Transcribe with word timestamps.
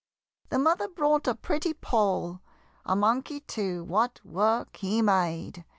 The 0.49 0.57
mother 0.57 0.87
brought 0.87 1.27
a 1.27 1.35
pretty 1.35 1.75
Poll 1.75 2.41
A 2.87 2.95
monkey 2.95 3.41
too, 3.41 3.83
what 3.83 4.19
work 4.25 4.77
he 4.77 5.03
made! 5.03 5.63